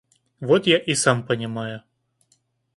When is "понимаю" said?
1.23-1.83